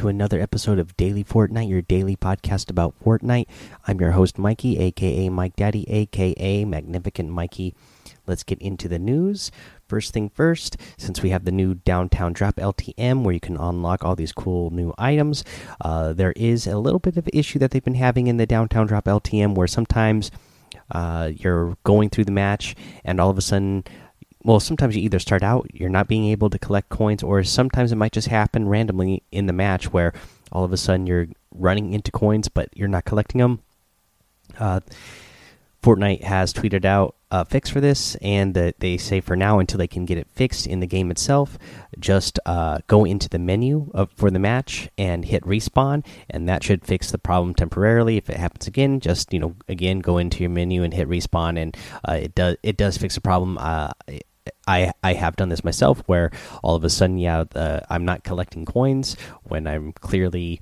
[0.00, 3.44] To another episode of Daily Fortnite, your daily podcast about Fortnite.
[3.86, 7.74] I'm your host, Mikey, aka Mike Daddy, aka Magnificent Mikey.
[8.26, 9.50] Let's get into the news.
[9.86, 14.02] First thing first, since we have the new Downtown Drop LTM where you can unlock
[14.02, 15.44] all these cool new items,
[15.82, 18.86] uh, there is a little bit of issue that they've been having in the Downtown
[18.86, 20.30] Drop LTM where sometimes
[20.92, 22.74] uh, you're going through the match
[23.04, 23.84] and all of a sudden
[24.42, 27.92] well, sometimes you either start out, you're not being able to collect coins, or sometimes
[27.92, 30.12] it might just happen randomly in the match where
[30.52, 33.60] all of a sudden you're running into coins, but you're not collecting them.
[34.58, 34.80] Uh,
[35.82, 39.78] Fortnite has tweeted out a fix for this, and that they say for now, until
[39.78, 41.58] they can get it fixed in the game itself,
[41.98, 46.64] just uh, go into the menu of, for the match and hit respawn, and that
[46.64, 48.16] should fix the problem temporarily.
[48.16, 51.56] If it happens again, just you know, again, go into your menu and hit respawn,
[51.56, 53.56] and uh, it does it does fix the problem.
[53.58, 53.92] Uh,
[54.70, 56.30] I I have done this myself, where
[56.62, 57.44] all of a sudden, yeah,
[57.90, 60.60] I'm not collecting coins when I'm clearly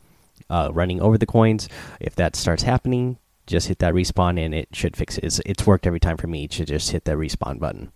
[0.50, 1.68] uh, running over the coins.
[2.00, 5.24] If that starts happening, just hit that respawn and it should fix it.
[5.24, 7.92] It's, it's worked every time for me to just hit that respawn button.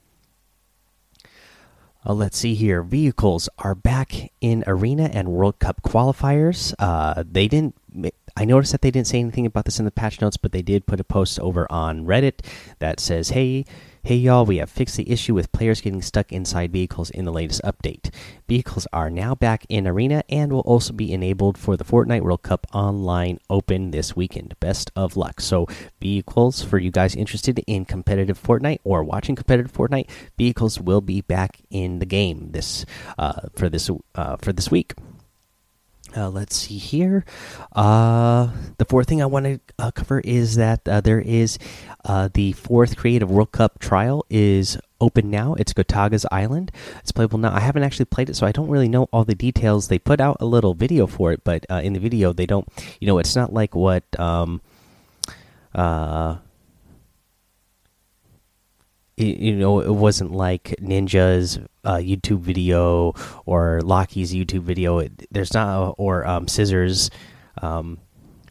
[2.05, 2.83] Uh, let's see here.
[2.83, 6.74] Vehicles are back in arena and World Cup qualifiers.
[6.78, 7.77] Uh, they didn't.
[8.36, 10.62] I noticed that they didn't say anything about this in the patch notes, but they
[10.62, 12.44] did put a post over on Reddit
[12.80, 13.64] that says, "Hey,
[14.05, 17.31] Hey y'all, we have fixed the issue with players getting stuck inside vehicles in the
[17.31, 18.12] latest update.
[18.48, 22.42] Vehicles are now back in Arena and will also be enabled for the Fortnite World
[22.42, 24.58] Cup Online Open this weekend.
[24.58, 25.41] Best of luck.
[25.41, 25.69] So,
[26.00, 31.20] vehicles for you guys interested in competitive Fortnite or watching competitive Fortnite, vehicles will be
[31.20, 32.84] back in the game this
[33.19, 34.95] uh, for this uh, for this week.
[36.14, 37.24] Uh, let's see here.
[37.73, 41.58] Uh, the fourth thing I want to uh, cover is that uh, there is
[42.05, 45.55] uh, the fourth Creative World Cup trial is open now.
[45.55, 46.70] It's Gotaga's Island.
[47.01, 47.55] It's playable now.
[47.55, 49.89] I haven't actually played it, so I don't really know all the details.
[49.89, 52.68] They put out a little video for it, but uh, in the video they don't.
[53.01, 54.05] You know, it's not like what.
[54.20, 54.61] Um,
[59.22, 63.14] you know, it wasn't like Ninja's uh, YouTube video
[63.46, 64.98] or Lockie's YouTube video.
[64.98, 67.10] It, there's not, or um, Cizzorz
[67.60, 67.98] um,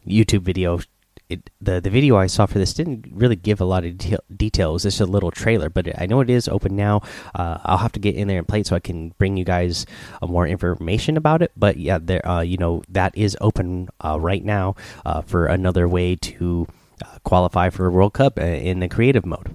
[0.06, 0.80] YouTube video.
[1.28, 4.18] It, the the video I saw for this didn't really give a lot of detail,
[4.36, 4.70] detail.
[4.70, 7.00] It was just a little trailer, but I know it is open now.
[7.34, 9.44] Uh, I'll have to get in there and play it so I can bring you
[9.44, 9.86] guys
[10.20, 11.50] uh, more information about it.
[11.56, 14.74] But yeah, there, uh, you know, that is open uh, right now
[15.06, 16.66] uh, for another way to
[17.02, 19.54] uh, qualify for a World Cup in the creative mode.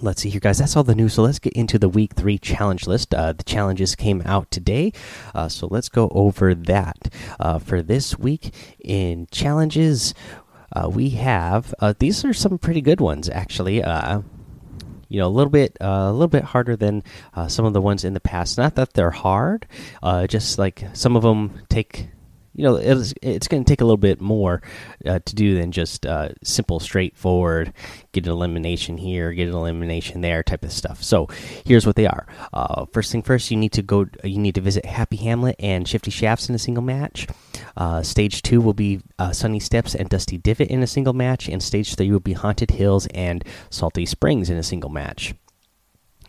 [0.00, 0.58] Let's see here, guys.
[0.58, 1.14] That's all the news.
[1.14, 3.14] So let's get into the week three challenge list.
[3.14, 4.92] Uh, the challenges came out today.
[5.34, 7.12] Uh, so let's go over that.
[7.38, 10.12] Uh, for this week in challenges,
[10.74, 13.82] uh, we have uh, these are some pretty good ones, actually.
[13.82, 14.22] Uh,
[15.08, 17.04] you know, a little bit, a little bit harder than
[17.46, 18.56] some of the ones in the past.
[18.56, 19.66] Not that they're hard,
[20.26, 22.08] just like some of them take
[22.54, 24.62] you know it's it's going to take a little bit more
[25.06, 27.72] uh, to do than just uh, simple straightforward
[28.12, 31.02] get an elimination here get an elimination there type of stuff.
[31.02, 31.28] So
[31.64, 32.26] here's what they are.
[32.52, 35.86] Uh, first thing first you need to go you need to visit happy hamlet and
[35.86, 37.26] shifty shafts in a single match.
[37.76, 41.48] Uh, stage two will be uh, sunny steps and dusty divot in a single match
[41.48, 45.34] and stage three will be haunted hills and salty springs in a single match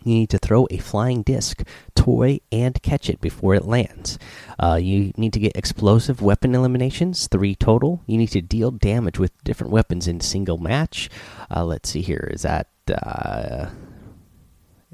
[0.04, 1.62] you need to throw a flying disc,
[1.94, 4.18] toy, and catch it before it lands.
[4.58, 8.02] Uh, you need to get explosive weapon eliminations, three total.
[8.06, 11.08] You need to deal damage with different weapons in single match.
[11.50, 12.28] Uh, let's see here.
[12.32, 13.70] Is that uh,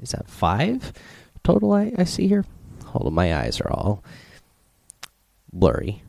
[0.01, 0.93] is that five
[1.43, 1.73] total?
[1.73, 2.45] I, I see here.
[2.85, 4.03] Hold on, my eyes are all
[5.51, 6.03] blurry.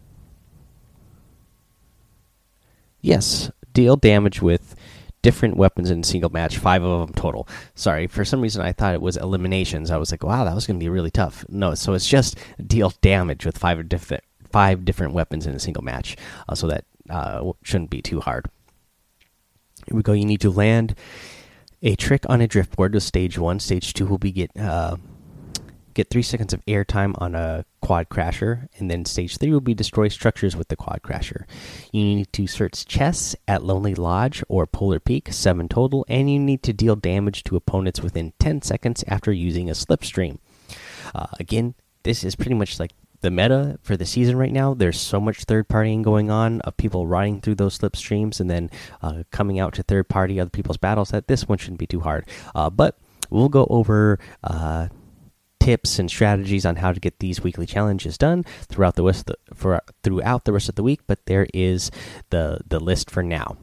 [3.00, 4.76] Yes, deal damage with
[5.22, 7.48] different weapons in a single match, five of them total.
[7.74, 9.90] Sorry, for some reason I thought it was eliminations.
[9.90, 11.44] I was like, wow, that was going to be really tough.
[11.48, 15.82] No, so it's just deal damage with five different five different weapons in a single
[15.82, 16.16] match,
[16.48, 18.46] uh, so that uh, shouldn't be too hard.
[19.86, 20.12] Here we go.
[20.12, 20.94] You need to land
[21.82, 23.58] a trick on a driftboard with stage one.
[23.58, 24.96] Stage two will be get uh,
[25.94, 29.74] get three seconds of airtime on a quad crasher, and then stage three will be
[29.74, 31.44] destroy structures with the quad crasher.
[31.92, 36.38] You need to search chests at Lonely Lodge or Polar Peak, seven total, and you
[36.38, 40.38] need to deal damage to opponents within 10 seconds after using a slipstream.
[41.14, 44.74] Uh, again, this is pretty much like the meta for the season right now.
[44.74, 48.70] There's so much third partying going on of people riding through those slipstreams and then
[49.00, 52.00] uh, coming out to third party other people's battles that this one shouldn't be too
[52.00, 52.28] hard.
[52.54, 52.98] Uh, but
[53.30, 54.88] we'll go over uh,
[55.62, 59.36] tips and strategies on how to get these weekly challenges done throughout the rest the,
[59.54, 61.00] for throughout the rest of the week.
[61.06, 61.90] But there is
[62.30, 63.56] the the list for now.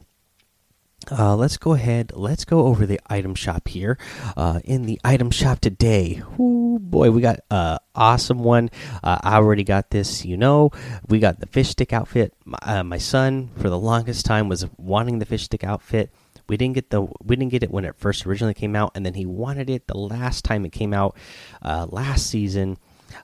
[1.10, 2.12] uh, let's go ahead.
[2.14, 3.98] Let's go over the item shop here.
[4.36, 8.70] Uh, in the item shop today, oh boy, we got uh awesome one.
[9.02, 10.24] Uh, I already got this.
[10.24, 10.70] You know,
[11.08, 12.34] we got the fish stick outfit.
[12.44, 16.12] My, uh, my son, for the longest time, was wanting the fish stick outfit.
[16.50, 19.06] We didn't get the we didn't get it when it first originally came out, and
[19.06, 21.16] then he wanted it the last time it came out
[21.62, 22.76] uh, last season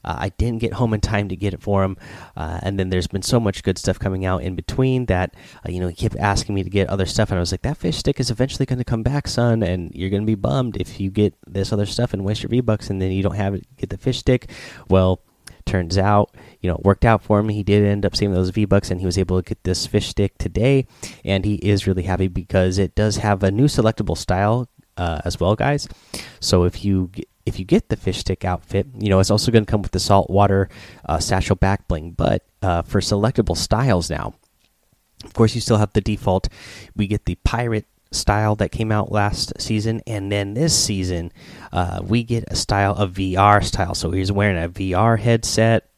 [0.04, 1.96] uh, I didn't get home in time to get it for him,
[2.36, 5.34] uh, and then there's been so much good stuff coming out in between that
[5.66, 7.62] uh, you know he kept asking me to get other stuff, and I was like,
[7.62, 10.34] that fish stick is eventually going to come back, son, and you're going to be
[10.34, 13.22] bummed if you get this other stuff and waste your V bucks, and then you
[13.22, 14.50] don't have it get the fish stick.
[14.88, 15.20] Well,
[15.76, 18.64] turns out you know worked out for him he did end up saving those v
[18.64, 20.86] bucks and he was able to get this fish stick today
[21.24, 25.38] and he is really happy because it does have a new selectable style uh, as
[25.38, 25.86] well guys
[26.40, 27.10] so if you
[27.46, 29.92] if you get the fish stick outfit, you know it's also going to come with
[29.92, 30.68] the saltwater
[31.06, 32.10] uh, satchel back bling.
[32.10, 34.34] But uh, for selectable styles now,
[35.24, 36.48] of course, you still have the default.
[36.96, 41.32] We get the pirate style that came out last season, and then this season
[41.72, 43.94] uh, we get a style of VR style.
[43.94, 45.88] So he's wearing a VR headset,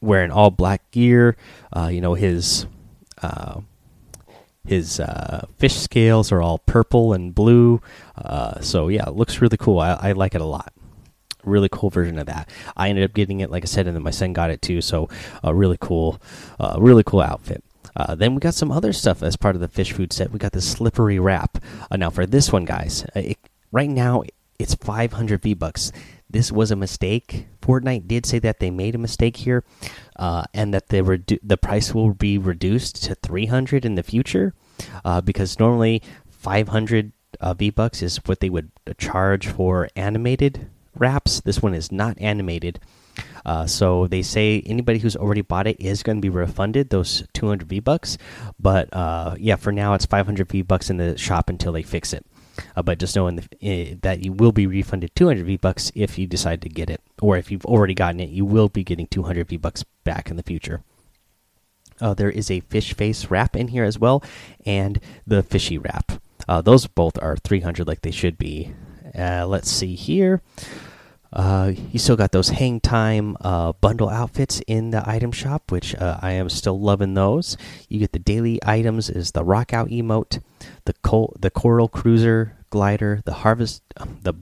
[0.00, 1.36] wearing all black gear.
[1.74, 2.66] Uh, you know his
[3.22, 3.60] uh,
[4.66, 7.80] his uh, fish scales are all purple and blue.
[8.16, 9.78] Uh, so yeah, it looks really cool.
[9.80, 10.72] I, I, like it a lot.
[11.44, 12.48] Really cool version of that.
[12.76, 14.80] I ended up getting it, like I said, and then my son got it too.
[14.80, 15.08] So
[15.42, 16.20] a really cool,
[16.58, 17.64] uh, really cool outfit.
[17.96, 20.30] Uh, then we got some other stuff as part of the fish food set.
[20.30, 21.58] We got the slippery wrap.
[21.90, 23.38] Uh, now for this one, guys, uh, it,
[23.72, 24.22] right now
[24.58, 25.92] it's 500 V bucks.
[26.28, 27.46] This was a mistake.
[27.60, 29.64] Fortnite did say that they made a mistake here,
[30.16, 34.54] uh, and that they the price will be reduced to 300 in the future,
[35.04, 41.40] uh, because normally 500 uh, V bucks is what they would charge for animated wraps.
[41.40, 42.78] This one is not animated.
[43.44, 47.24] Uh, so they say anybody who's already bought it is going to be refunded those
[47.32, 48.18] 200 V bucks,
[48.58, 52.12] but uh, yeah, for now it's 500 V bucks in the shop until they fix
[52.12, 52.24] it.
[52.76, 56.18] Uh, but just knowing the, uh, that you will be refunded 200 V bucks if
[56.18, 59.06] you decide to get it, or if you've already gotten it, you will be getting
[59.06, 60.82] 200 V bucks back in the future.
[62.00, 64.22] Uh, there is a fish face wrap in here as well,
[64.64, 66.12] and the fishy wrap.
[66.48, 68.72] Uh, those both are 300 like they should be.
[69.16, 70.40] Uh, let's see here.
[71.32, 75.94] Uh, you still got those hang time uh, bundle outfits in the item shop, which
[75.96, 77.56] uh, I am still loving those.
[77.88, 80.42] You get the daily items is the rock out emote,
[80.86, 84.34] the col the coral cruiser glider, the harvest the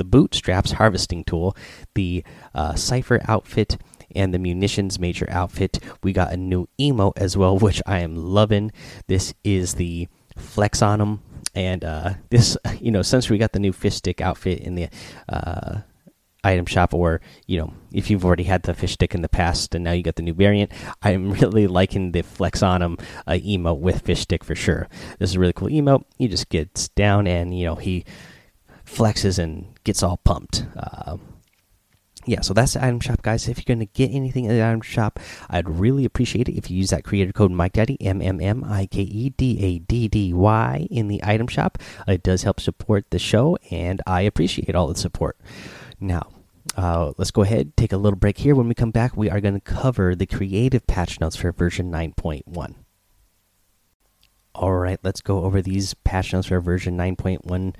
[0.00, 1.54] the bootstraps harvesting tool,
[1.94, 2.24] the
[2.54, 3.76] uh, cipher outfit,
[4.16, 5.78] and the munitions major outfit.
[6.02, 8.72] We got a new emote as well, which I am loving.
[9.08, 10.08] This is the
[10.38, 11.22] flex on them.
[11.54, 14.88] And uh, this, you know, since we got the new fish stick outfit in the
[15.28, 15.80] uh,
[16.44, 19.74] item shop or you know if you've already had the fish stick in the past
[19.74, 20.70] and now you got the new variant
[21.02, 22.96] i'm really liking the flex on them
[23.26, 24.88] uh, emote with fish stick for sure
[25.18, 28.04] this is a really cool emote he just gets down and you know he
[28.84, 31.16] flexes and gets all pumped uh,
[32.26, 33.48] yeah, so that's the item shop, guys.
[33.48, 36.70] If you're going to get anything in the item shop, I'd really appreciate it if
[36.70, 39.78] you use that creator code Mike Daddy M M M I K E D A
[39.78, 41.78] D D Y in the item shop.
[42.06, 45.38] It does help support the show, and I appreciate all the support.
[46.00, 46.30] Now,
[46.76, 48.54] uh, let's go ahead, take a little break here.
[48.54, 51.90] When we come back, we are going to cover the creative patch notes for version
[51.90, 52.74] 9.1.
[54.54, 57.74] All right, let's go over these patch notes for version 9.1.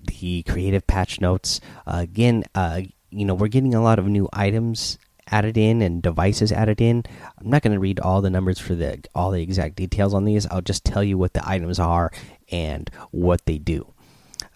[0.00, 1.60] The creative patch notes.
[1.86, 4.98] Uh, again, uh, you know, we're getting a lot of new items
[5.30, 7.04] added in and devices added in.
[7.38, 10.24] I'm not going to read all the numbers for the all the exact details on
[10.24, 10.46] these.
[10.46, 12.10] I'll just tell you what the items are
[12.50, 13.92] and what they do.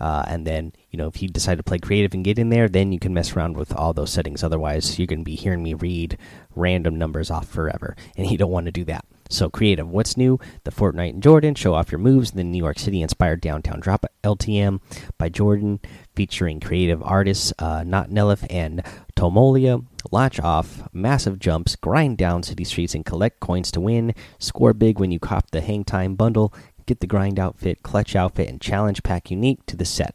[0.01, 2.69] Uh, and then, you know, if you decide to play creative and get in there,
[2.69, 4.43] then you can mess around with all those settings.
[4.43, 6.19] Otherwise, you're going to be hearing me read
[6.55, 9.05] random numbers off forever, and you don't want to do that.
[9.33, 10.39] So, creative, what's new?
[10.65, 12.33] The Fortnite and Jordan show off your moves.
[12.33, 14.81] In the New York City inspired downtown drop LTM
[15.17, 15.81] by Jordan,
[16.15, 18.83] featuring creative artists uh, NotNellaf and
[19.17, 19.87] Tollmolia.
[20.11, 24.15] Launch off, massive jumps, grind down city streets, and collect coins to win.
[24.39, 26.53] Score big when you cop the Hang Time bundle.
[26.87, 30.15] Get the grind outfit, clutch outfit, and challenge pack unique to the set.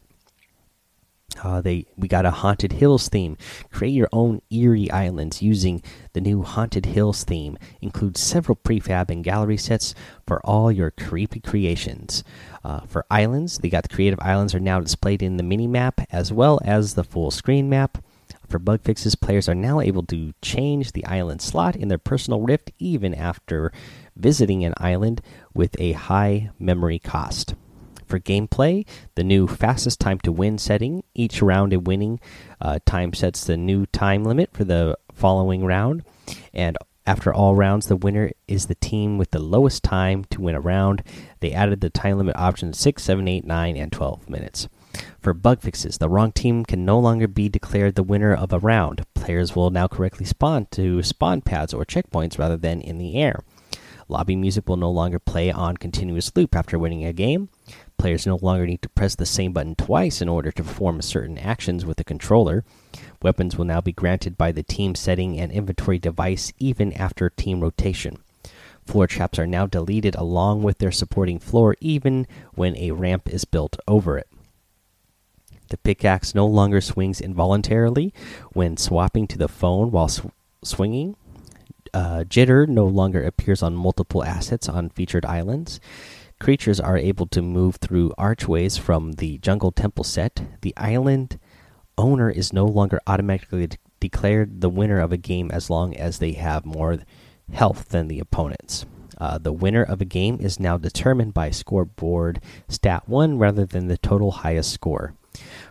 [1.42, 3.36] Uh, they we got a haunted hills theme.
[3.70, 5.82] Create your own eerie islands using
[6.12, 7.58] the new haunted hills theme.
[7.80, 9.94] Includes several prefab and gallery sets
[10.26, 12.24] for all your creepy creations.
[12.64, 16.00] Uh, for islands, they got the creative islands are now displayed in the mini map
[16.10, 17.98] as well as the full screen map.
[18.48, 22.40] For bug fixes, players are now able to change the island slot in their personal
[22.40, 23.70] rift even after
[24.16, 25.20] visiting an island
[25.58, 27.56] with a high memory cost.
[28.06, 28.86] For gameplay,
[29.16, 31.02] the new fastest time to win setting.
[31.14, 32.20] Each round of winning
[32.60, 36.04] uh, time sets the new time limit for the following round.
[36.54, 40.54] And after all rounds, the winner is the team with the lowest time to win
[40.54, 41.02] a round.
[41.40, 44.68] They added the time limit options 6, 7, 8, 9, and 12 minutes.
[45.20, 48.58] For bug fixes, the wrong team can no longer be declared the winner of a
[48.58, 49.04] round.
[49.14, 53.42] Players will now correctly spawn to spawn pads or checkpoints rather than in the air.
[54.08, 57.50] Lobby music will no longer play on continuous loop after winning a game.
[57.98, 61.36] Players no longer need to press the same button twice in order to perform certain
[61.36, 62.64] actions with the controller.
[63.20, 67.60] Weapons will now be granted by the team setting and inventory device even after team
[67.60, 68.18] rotation.
[68.86, 73.44] Floor traps are now deleted along with their supporting floor even when a ramp is
[73.44, 74.28] built over it.
[75.68, 78.14] The pickaxe no longer swings involuntarily
[78.54, 80.28] when swapping to the phone while sw
[80.64, 81.14] swinging
[81.94, 85.80] uh, jitter no longer appears on multiple assets on featured islands.
[86.40, 90.42] Creatures are able to move through archways from the jungle temple set.
[90.60, 91.38] The island
[91.96, 96.18] owner is no longer automatically de declared the winner of a game as long as
[96.18, 96.98] they have more
[97.52, 98.86] health than the opponents.
[99.18, 103.88] Uh, the winner of a game is now determined by scoreboard stat 1 rather than
[103.88, 105.14] the total highest score.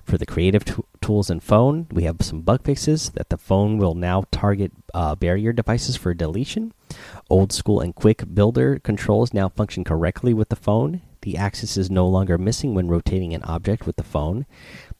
[0.03, 0.63] For the creative
[1.01, 5.15] tools and phone, we have some bug fixes that the phone will now target uh,
[5.15, 6.73] barrier devices for deletion.
[7.29, 11.01] Old school and quick builder controls now function correctly with the phone.
[11.21, 14.45] The axis is no longer missing when rotating an object with the phone.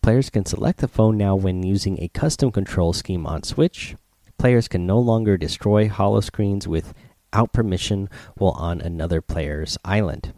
[0.01, 3.95] Players can select the phone now when using a custom control scheme on Switch.
[4.37, 10.33] Players can no longer destroy hollow screens without permission while on another player's island.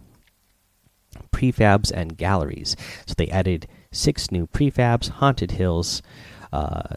[1.31, 2.75] Prefabs and galleries.
[3.05, 6.01] So they added six new prefabs Haunted Hills,
[6.51, 6.95] uh,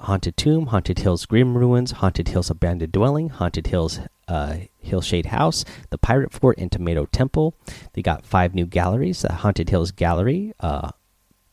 [0.00, 5.64] Haunted Tomb, Haunted Hills Grim Ruins, Haunted Hills Abandoned Dwelling, Haunted Hills uh, Hillshade House,
[5.90, 7.54] the Pirate Fort, and Tomato Temple.
[7.92, 10.90] They got five new galleries the Haunted Hills Gallery, uh,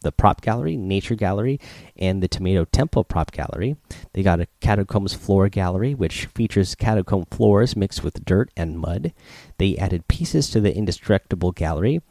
[0.02, 1.60] the Prop Gallery, Nature Gallery,
[1.98, 3.76] and the Tomato Temple Prop Gallery.
[4.14, 9.14] They got a Catacombs Floor Gallery, which features catacomb floors mixed with dirt and mud.
[9.58, 12.02] They added pieces to the Indestructible Gallery,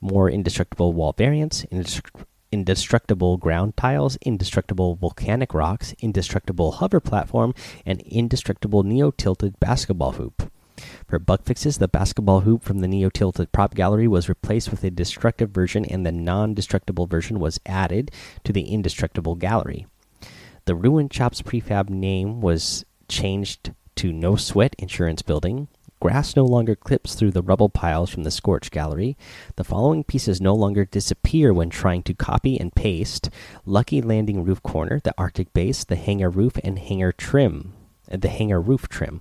[0.00, 1.64] more indestructible wall variants,
[2.52, 7.54] indestructible ground tiles, indestructible volcanic rocks, indestructible hover platform,
[7.86, 10.50] and indestructible neo tilted basketball hoop.
[11.06, 14.82] For bug fixes, the basketball hoop from the Neo Tilted Prop Gallery was replaced with
[14.84, 18.10] a destructive version, and the non destructible version was added
[18.44, 19.86] to the Indestructible Gallery.
[20.64, 25.68] The Ruined Shops prefab name was changed to No Sweat Insurance Building.
[26.00, 29.18] Grass no longer clips through the rubble piles from the Scorch Gallery.
[29.56, 33.28] The following pieces no longer disappear when trying to copy and paste
[33.66, 37.74] Lucky Landing Roof Corner, the Arctic Base, the Hangar Roof, and Hangar Trim.
[38.10, 39.20] Uh, the Hangar Roof Trim.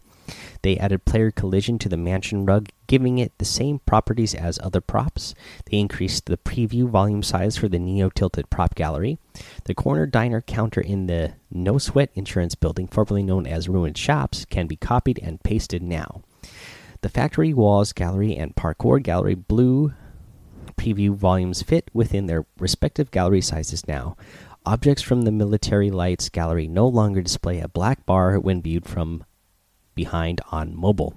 [0.61, 4.79] They added player collision to the mansion rug, giving it the same properties as other
[4.79, 5.35] props.
[5.69, 9.17] They increased the preview volume size for the Neo Tilted Prop Gallery.
[9.65, 14.45] The corner diner counter in the No Sweat Insurance Building, formerly known as Ruined Shops,
[14.45, 16.21] can be copied and pasted now.
[17.01, 19.93] The Factory Walls Gallery and Parkour Gallery Blue
[20.75, 24.17] preview volumes fit within their respective gallery sizes now.
[24.65, 29.23] Objects from the Military Lights Gallery no longer display a black bar when viewed from
[29.95, 31.15] behind on mobile.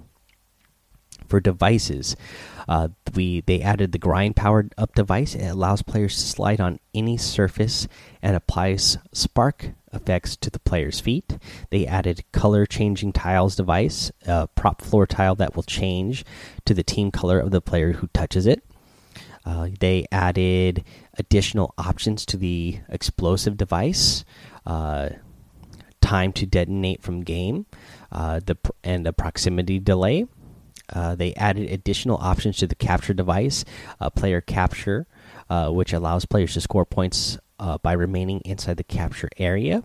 [1.27, 2.15] For devices,
[2.69, 5.35] uh, we they added the grind powered up device.
[5.35, 7.89] It allows players to slide on any surface
[8.23, 11.38] and applies spark effects to the player's feet.
[11.70, 16.25] They added color changing tiles device, a prop floor tile that will change
[16.64, 18.64] to the team color of the player who touches it.
[19.44, 20.84] Uh, they added
[21.18, 24.25] additional options to the explosive device,
[24.66, 25.11] uh,
[26.00, 27.66] time to detonate from game,
[28.12, 30.26] uh, the and the proximity delay.
[30.92, 33.64] Uh, they added additional options to the capture device,
[34.00, 35.06] uh, player capture,
[35.49, 39.85] uh, which allows players to score points uh, by remaining inside the capture area.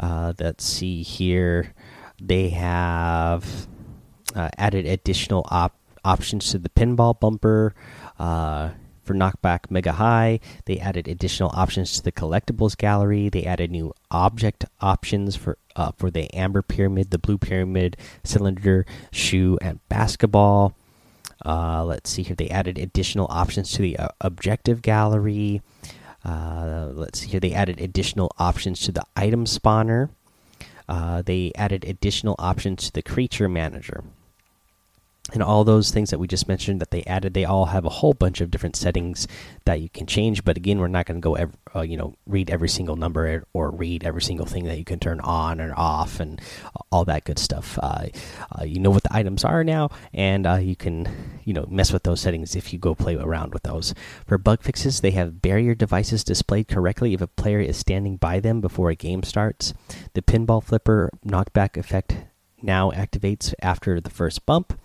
[0.00, 1.74] Uh, let's see here.
[2.20, 3.68] They have
[4.34, 7.74] uh, added additional op options to the pinball bumper
[8.18, 8.70] uh,
[9.02, 10.40] for knockback mega high.
[10.64, 13.28] They added additional options to the collectibles gallery.
[13.28, 18.86] They added new object options for uh, for the amber pyramid, the blue pyramid, cylinder,
[19.12, 20.74] shoe, and basketball.
[21.44, 22.36] Uh, let's see here.
[22.36, 25.60] They added additional options to the uh, objective gallery.
[26.26, 27.40] Uh, let's see here.
[27.40, 30.10] They added additional options to the item spawner.
[30.88, 34.02] Uh, they added additional options to the creature manager
[35.32, 37.90] and all those things that we just mentioned that they added they all have a
[37.90, 39.26] whole bunch of different settings
[39.64, 40.44] that you can change.
[40.44, 43.44] But again we're not going to go every, uh, you know read every single number
[43.52, 46.40] or read every single thing that you can turn on or off and
[46.92, 47.78] all that good stuff.
[47.82, 48.06] Uh,
[48.58, 51.08] uh, you know what the items are now and uh, you can
[51.44, 53.94] you know mess with those settings if you go play around with those.
[54.26, 58.38] For bug fixes they have barrier devices displayed correctly if a player is standing by
[58.38, 59.74] them before a game starts.
[60.14, 62.16] The pinball flipper knockback effect
[62.62, 64.78] now activates after the first bump.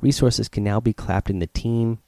[0.00, 1.98] Resources can now be clapped in the team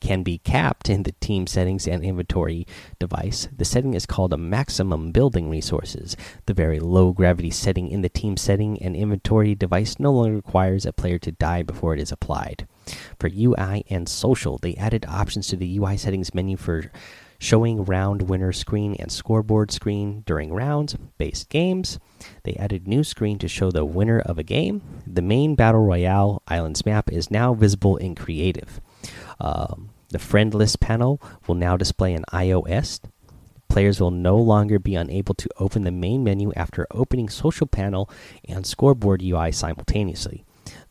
[0.00, 2.66] can be capped in the team settings and inventory
[2.98, 3.48] device.
[3.56, 6.16] The setting is called a maximum building resources.
[6.46, 10.84] The very low gravity setting in the team setting and inventory device no longer requires
[10.84, 12.66] a player to die before it is applied.
[13.18, 16.90] For UI and social, they added options to the UI settings menu for
[17.38, 21.98] showing round winner screen and scoreboard screen during rounds based games.
[22.44, 24.82] They added new screen to show the winner of a game.
[25.06, 28.80] The main battle royale islands map is now visible in creative.
[29.38, 33.00] Um, the friend list panel will now display an iOS.
[33.68, 38.08] Players will no longer be unable to open the main menu after opening social panel
[38.48, 40.45] and scoreboard UI simultaneously.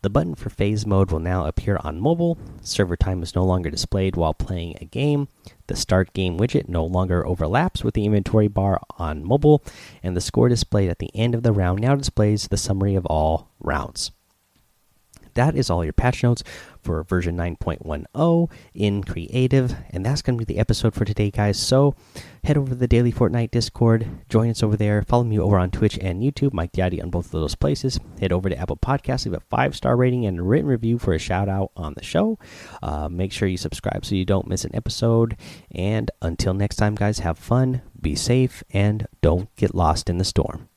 [0.05, 2.37] The button for phase mode will now appear on mobile.
[2.61, 5.29] Server time is no longer displayed while playing a game.
[5.65, 9.63] The start game widget no longer overlaps with the inventory bar on mobile,
[10.03, 13.07] and the score displayed at the end of the round now displays the summary of
[13.07, 14.11] all rounds
[15.35, 16.43] that is all your patch notes
[16.85, 19.75] for version 9.10 in creative.
[19.89, 21.59] And that's going to be the episode for today guys.
[21.59, 21.95] So
[22.43, 24.07] head over to the daily fortnite discord.
[24.29, 25.01] Join us over there.
[25.01, 27.99] Follow me over on twitch and youtube mike daddy on both of those places.
[28.19, 31.13] Head over to apple podcasts leave a five star rating and a written review for
[31.13, 32.37] a shout out on the show.
[32.83, 35.35] Uh, make sure you subscribe so you don't miss an episode.
[35.71, 40.23] And until next time guys have fun be safe and don't get lost in the
[40.23, 40.69] storm